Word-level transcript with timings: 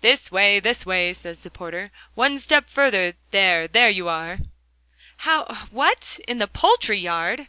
'This 0.00 0.30
way, 0.30 0.60
this 0.60 0.86
way,' 0.86 1.12
says 1.12 1.40
the 1.40 1.50
porter. 1.50 1.90
'One 2.14 2.38
step 2.38 2.68
further.... 2.70 3.14
There, 3.32 3.66
there 3.66 3.90
you 3.90 4.08
are.' 4.08 4.38
'How? 5.16 5.42
what? 5.72 6.20
in 6.28 6.38
the 6.38 6.46
poultry 6.46 6.98
yard? 6.98 7.48